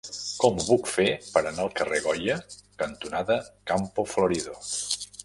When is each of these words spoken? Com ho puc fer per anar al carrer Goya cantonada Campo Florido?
Com 0.43 0.55
ho 0.61 0.63
puc 0.69 0.87
fer 0.91 1.05
per 1.35 1.43
anar 1.51 1.65
al 1.65 1.69
carrer 1.81 2.01
Goya 2.07 2.39
cantonada 2.85 3.41
Campo 3.73 4.07
Florido? 4.15 4.57